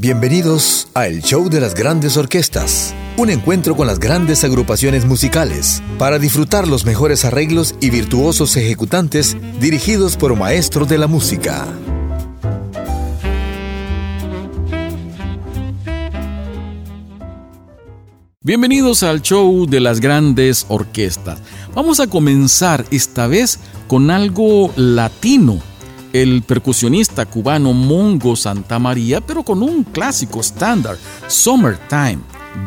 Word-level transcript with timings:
Bienvenidos 0.00 0.86
a 0.94 1.08
El 1.08 1.22
Show 1.24 1.50
de 1.50 1.60
las 1.60 1.74
Grandes 1.74 2.16
Orquestas, 2.16 2.94
un 3.16 3.30
encuentro 3.30 3.74
con 3.74 3.88
las 3.88 3.98
grandes 3.98 4.44
agrupaciones 4.44 5.04
musicales 5.04 5.82
para 5.98 6.20
disfrutar 6.20 6.68
los 6.68 6.86
mejores 6.86 7.24
arreglos 7.24 7.74
y 7.80 7.90
virtuosos 7.90 8.56
ejecutantes 8.56 9.36
dirigidos 9.58 10.16
por 10.16 10.36
maestros 10.36 10.88
de 10.88 10.98
la 10.98 11.08
música. 11.08 11.66
Bienvenidos 18.40 19.02
al 19.02 19.20
show 19.20 19.66
de 19.66 19.80
las 19.80 19.98
grandes 19.98 20.64
orquestas. 20.68 21.40
Vamos 21.74 21.98
a 21.98 22.06
comenzar 22.06 22.84
esta 22.92 23.26
vez 23.26 23.58
con 23.88 24.12
algo 24.12 24.72
latino 24.76 25.60
el 26.12 26.42
percusionista 26.42 27.26
cubano 27.26 27.72
Mongo 27.72 28.36
Santa 28.36 28.78
María, 28.78 29.20
pero 29.20 29.42
con 29.42 29.62
un 29.62 29.84
clásico 29.84 30.40
estándar, 30.40 30.96
Summertime, 31.26 32.18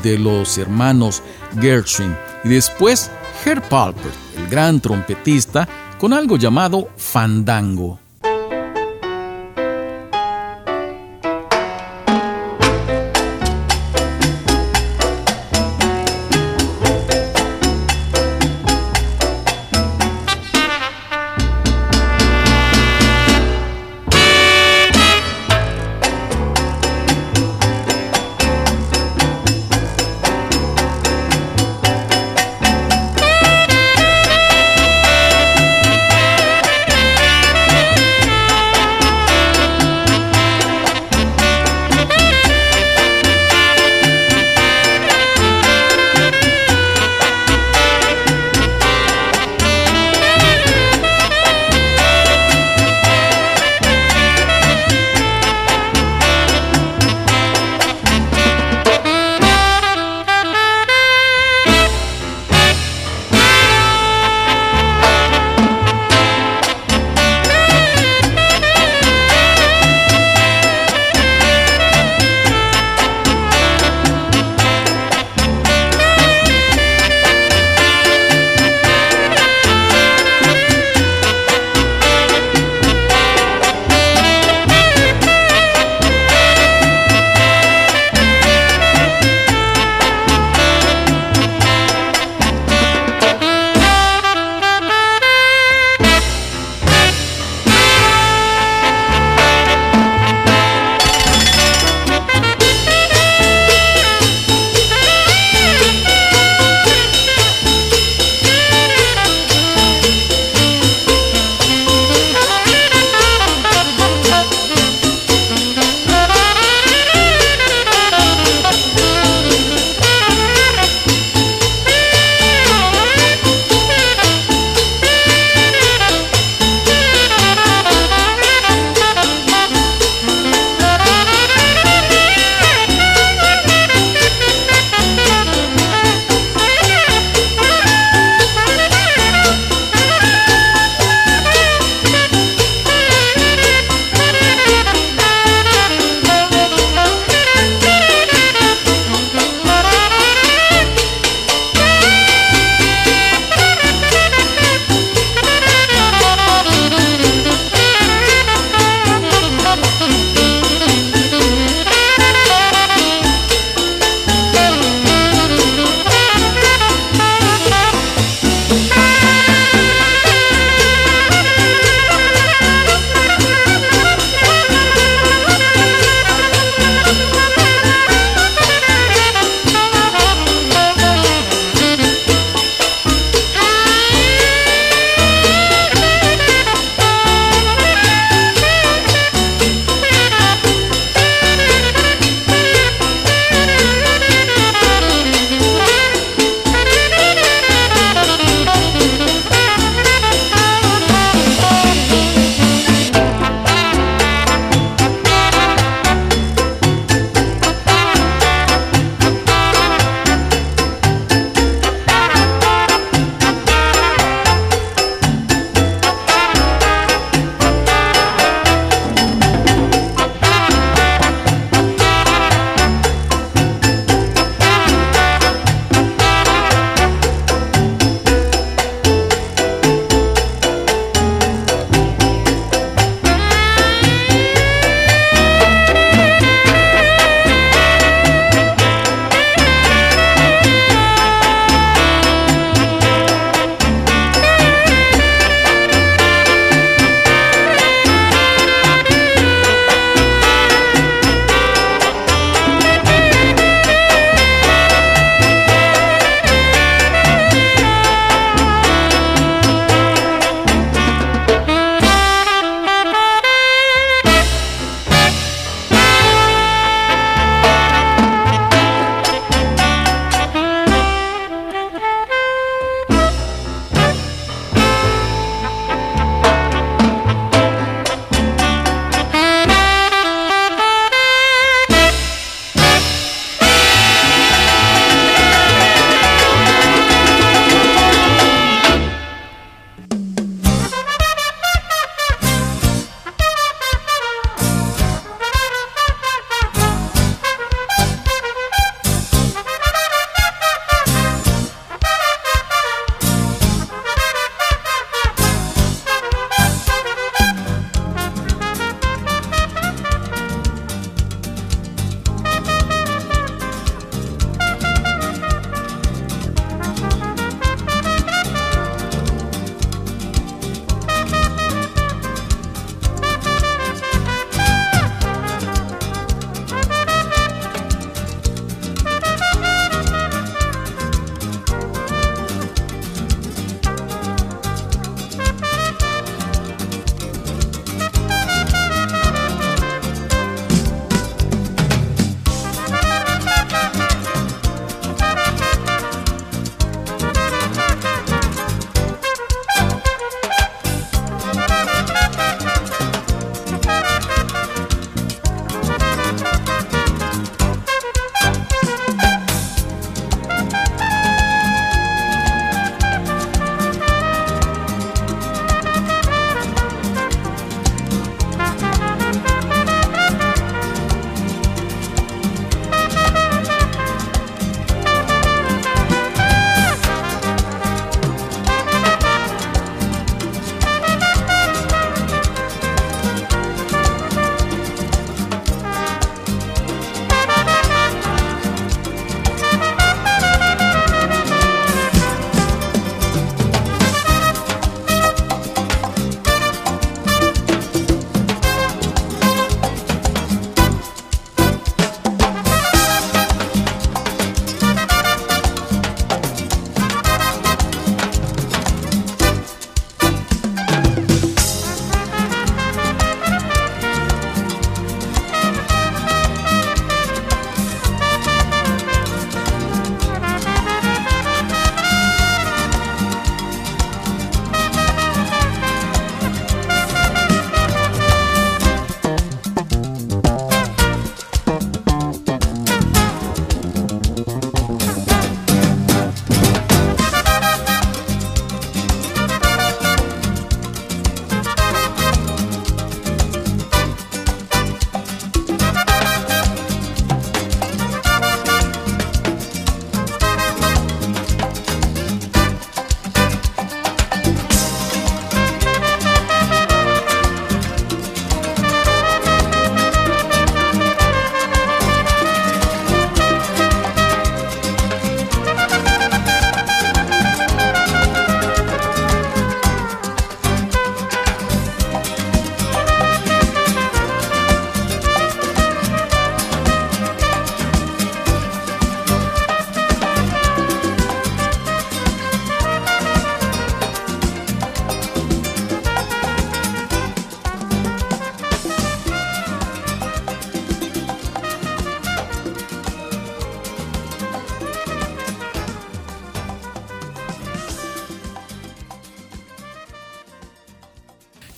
de 0.04 0.18
los 0.18 0.58
hermanos 0.58 1.22
Gershwin. 1.60 2.16
Y 2.44 2.50
después 2.50 3.10
Herb 3.46 3.68
Palper, 3.70 4.12
el 4.38 4.48
gran 4.48 4.80
trompetista, 4.80 5.68
con 6.00 6.14
algo 6.14 6.38
llamado 6.38 6.90
Fandango. 6.98 8.00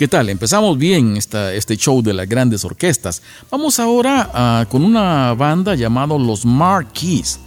¿Qué 0.03 0.09
tal? 0.09 0.27
Empezamos 0.27 0.77
bien 0.77 1.15
esta, 1.15 1.53
este 1.53 1.77
show 1.77 2.01
de 2.01 2.13
las 2.13 2.27
grandes 2.27 2.65
orquestas. 2.65 3.21
Vamos 3.49 3.79
ahora 3.79 4.29
ah, 4.33 4.65
con 4.67 4.83
una 4.83 5.33
banda 5.33 5.75
llamada 5.75 6.17
Los 6.17 6.45
Marquis 6.45 7.39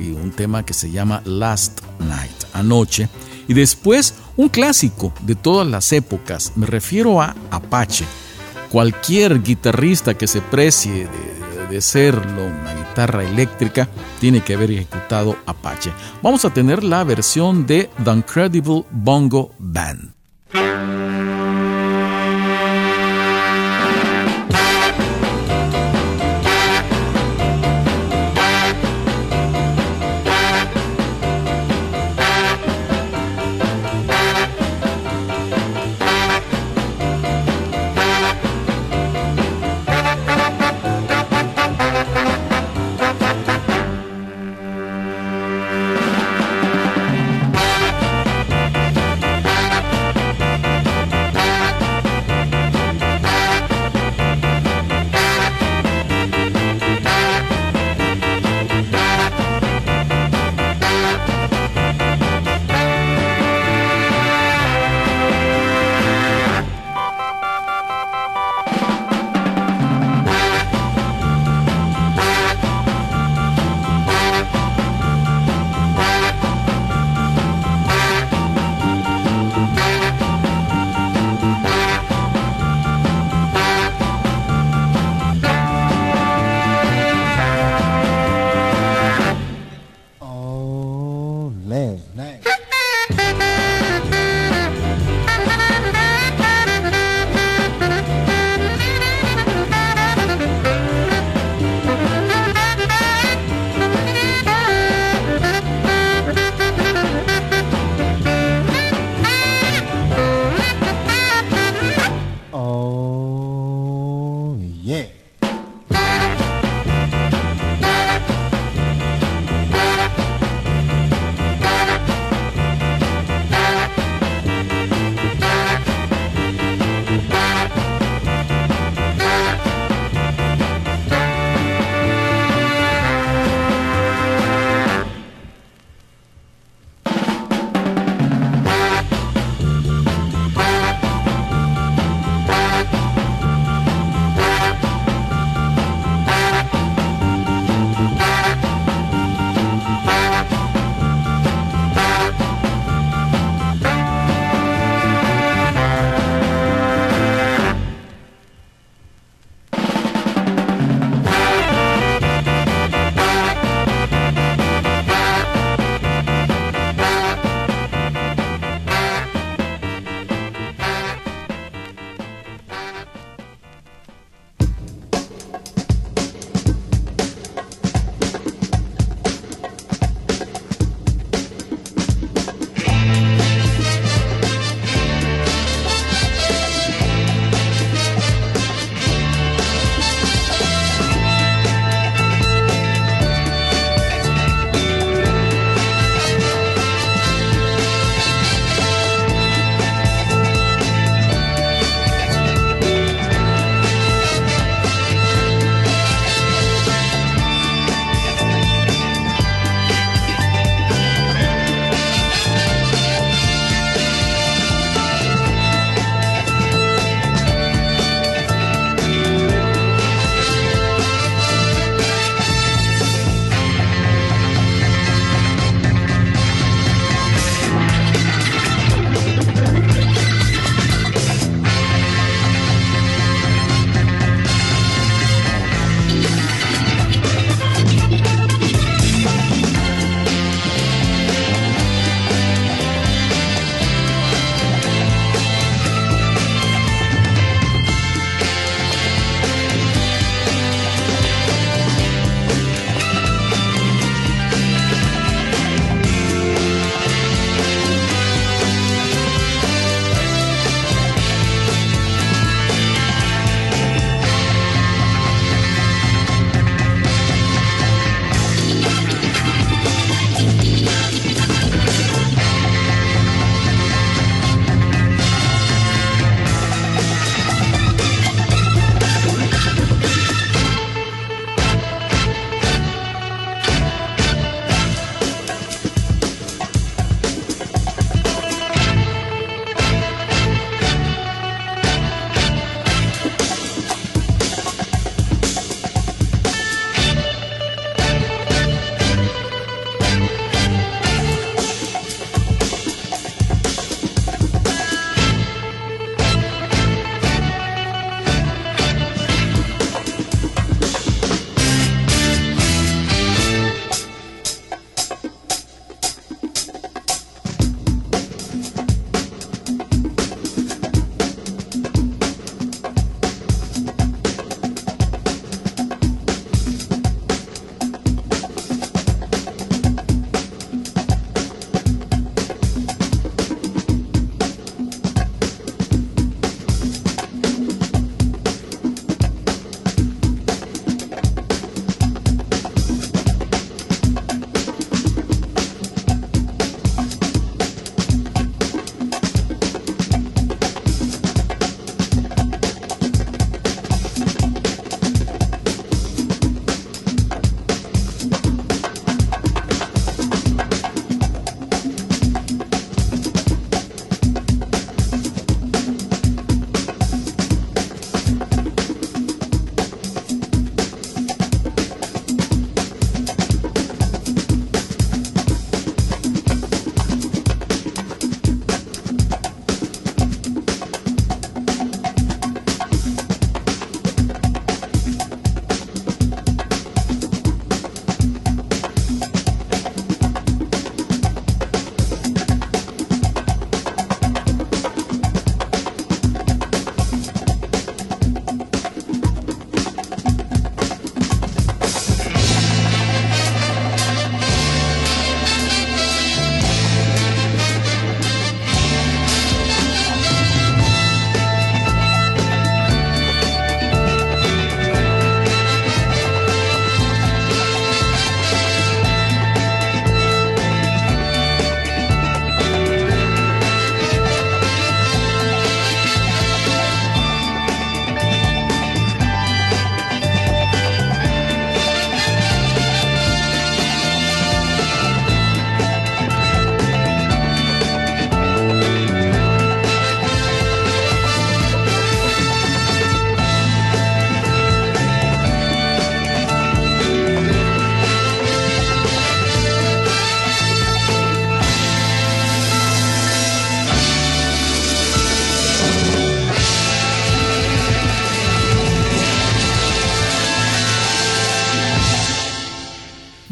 y 0.00 0.08
un 0.12 0.30
tema 0.30 0.64
que 0.64 0.72
se 0.72 0.90
llama 0.90 1.20
Last 1.26 1.82
Night, 1.98 2.44
anoche. 2.54 3.10
Y 3.46 3.52
después 3.52 4.14
un 4.38 4.48
clásico 4.48 5.12
de 5.20 5.34
todas 5.34 5.66
las 5.66 5.92
épocas, 5.92 6.52
me 6.56 6.64
refiero 6.64 7.20
a 7.20 7.36
Apache. 7.50 8.06
Cualquier 8.70 9.42
guitarrista 9.42 10.14
que 10.14 10.26
se 10.26 10.40
precie 10.40 11.06
de, 11.06 11.66
de 11.68 11.80
serlo, 11.82 12.46
una 12.46 12.74
guitarra 12.74 13.22
eléctrica, 13.22 13.86
tiene 14.18 14.40
que 14.40 14.54
haber 14.54 14.70
ejecutado 14.70 15.36
Apache. 15.44 15.92
Vamos 16.22 16.46
a 16.46 16.54
tener 16.54 16.84
la 16.84 17.04
versión 17.04 17.66
de 17.66 17.90
The 18.02 18.12
Incredible 18.12 18.86
Bongo 18.90 19.54
Band. 19.58 20.21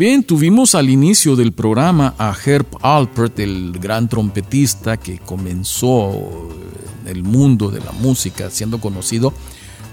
Bien, 0.01 0.25
tuvimos 0.25 0.75
al 0.75 0.89
inicio 0.89 1.37
del 1.37 1.53
programa 1.53 2.15
a 2.17 2.35
Herb 2.35 2.65
Alpert, 2.81 3.39
el 3.39 3.79
gran 3.79 4.09
trompetista 4.09 4.97
que 4.97 5.19
comenzó 5.19 6.11
en 7.03 7.09
el 7.17 7.23
mundo 7.23 7.71
de 7.71 7.81
la 7.81 7.93
música 7.93 8.49
siendo 8.49 8.81
conocido 8.81 9.35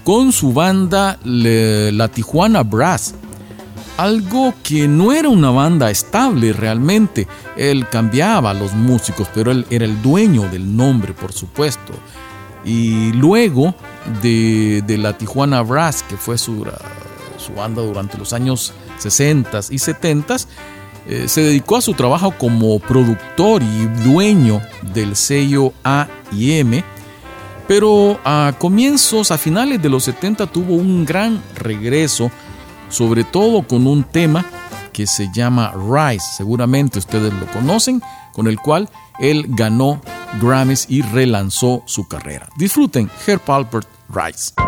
con 0.04 0.32
su 0.32 0.54
banda 0.54 1.18
la 1.24 2.08
Tijuana 2.08 2.62
Brass. 2.62 3.16
Algo 3.98 4.54
que 4.62 4.88
no 4.88 5.12
era 5.12 5.28
una 5.28 5.50
banda 5.50 5.90
estable 5.90 6.54
realmente. 6.54 7.28
Él 7.54 7.86
cambiaba 7.90 8.52
a 8.52 8.54
los 8.54 8.72
músicos, 8.72 9.28
pero 9.34 9.50
él 9.50 9.66
era 9.68 9.84
el 9.84 10.00
dueño 10.00 10.48
del 10.48 10.74
nombre, 10.74 11.12
por 11.12 11.34
supuesto. 11.34 11.92
Y 12.64 13.12
luego 13.12 13.74
de, 14.22 14.82
la 14.98 15.18
Tijuana 15.18 15.60
Brass, 15.60 16.02
que 16.02 16.16
fue 16.16 16.38
su, 16.38 16.66
su 17.36 17.52
banda 17.52 17.82
durante 17.82 18.16
los 18.16 18.32
años 18.32 18.72
60 18.98 19.60
y 19.70 19.78
70, 19.78 20.36
eh, 21.06 21.28
se 21.28 21.40
dedicó 21.42 21.76
a 21.76 21.80
su 21.80 21.94
trabajo 21.94 22.32
como 22.32 22.78
productor 22.80 23.62
y 23.62 23.86
dueño 24.04 24.60
del 24.94 25.16
sello 25.16 25.72
A&M, 25.82 26.84
pero 27.66 28.18
a 28.24 28.52
comienzos, 28.58 29.30
a 29.30 29.38
finales 29.38 29.80
de 29.80 29.88
los 29.88 30.04
70 30.04 30.46
tuvo 30.46 30.74
un 30.74 31.04
gran 31.04 31.42
regreso, 31.54 32.30
sobre 32.90 33.24
todo 33.24 33.62
con 33.62 33.86
un 33.86 34.04
tema 34.04 34.44
que 34.92 35.06
se 35.06 35.30
llama 35.32 35.72
Rise, 35.74 36.26
seguramente 36.36 36.98
ustedes 36.98 37.32
lo 37.32 37.46
conocen, 37.52 38.02
con 38.32 38.46
el 38.46 38.58
cual 38.58 38.88
él 39.18 39.46
ganó 39.48 40.00
Grammys 40.40 40.86
y 40.88 41.02
relanzó 41.02 41.82
su 41.86 42.06
carrera. 42.06 42.48
Disfruten 42.56 43.10
Herb 43.26 43.50
Alpert 43.50 43.88
Rise. 44.08 44.67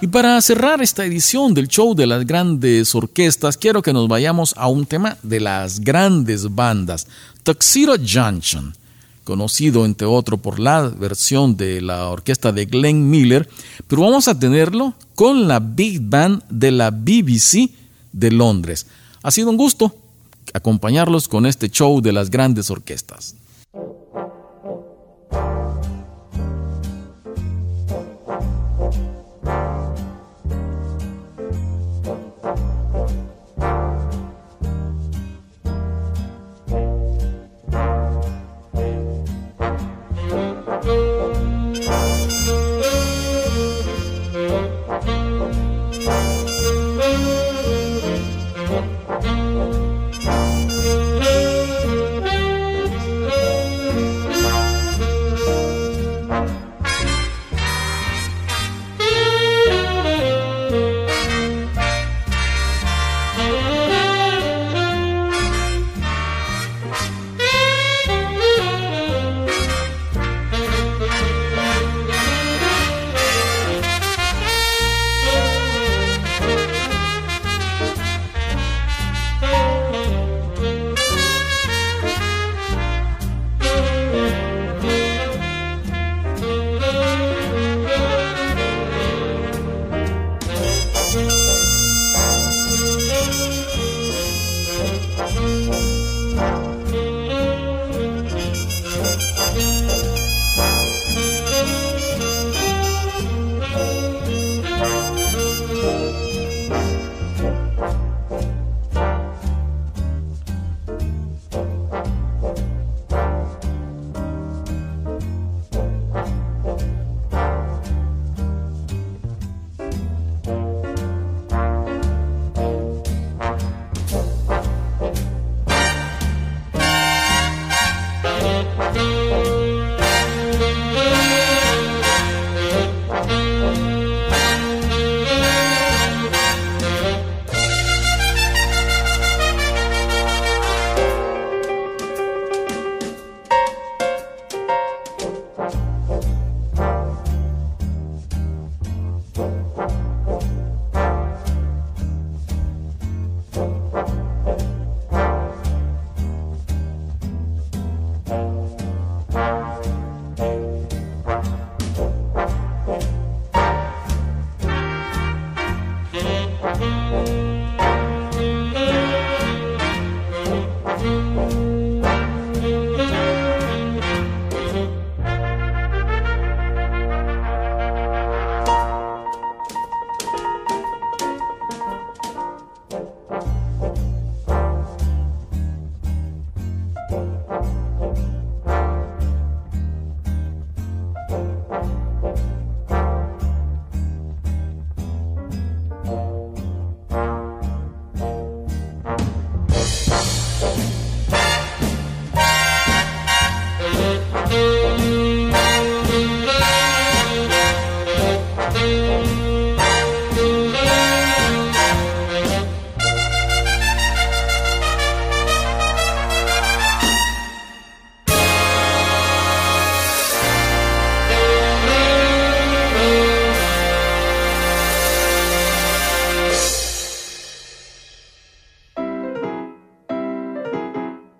Y 0.00 0.06
para 0.06 0.40
cerrar 0.42 0.80
esta 0.80 1.04
edición 1.04 1.54
del 1.54 1.66
show 1.66 1.92
de 1.92 2.06
las 2.06 2.24
grandes 2.24 2.94
orquestas, 2.94 3.56
quiero 3.56 3.82
que 3.82 3.92
nos 3.92 4.06
vayamos 4.06 4.54
a 4.56 4.68
un 4.68 4.86
tema 4.86 5.16
de 5.24 5.40
las 5.40 5.80
grandes 5.80 6.54
bandas. 6.54 7.08
Tuxedo 7.42 7.96
Junction, 7.96 8.76
conocido 9.24 9.84
entre 9.84 10.06
otro 10.06 10.38
por 10.38 10.60
la 10.60 10.82
versión 10.82 11.56
de 11.56 11.80
la 11.80 12.10
orquesta 12.10 12.52
de 12.52 12.66
Glenn 12.66 13.10
Miller, 13.10 13.48
pero 13.88 14.02
vamos 14.02 14.28
a 14.28 14.38
tenerlo 14.38 14.94
con 15.16 15.48
la 15.48 15.58
Big 15.58 16.00
Band 16.00 16.44
de 16.48 16.70
la 16.70 16.92
BBC 16.92 17.72
de 18.12 18.30
Londres. 18.30 18.86
Ha 19.24 19.32
sido 19.32 19.50
un 19.50 19.56
gusto 19.56 19.96
acompañarlos 20.54 21.26
con 21.26 21.44
este 21.44 21.70
show 21.70 22.00
de 22.00 22.12
las 22.12 22.30
grandes 22.30 22.70
orquestas. 22.70 23.34